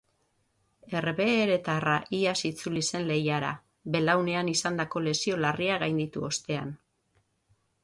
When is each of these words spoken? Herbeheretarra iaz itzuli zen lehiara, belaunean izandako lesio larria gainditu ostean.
Herbeheretarra 0.99 1.97
iaz 2.19 2.35
itzuli 2.51 2.83
zen 2.87 3.05
lehiara, 3.11 3.53
belaunean 3.97 4.51
izandako 4.55 5.05
lesio 5.11 5.39
larria 5.45 5.79
gainditu 5.87 6.27
ostean. 6.33 6.75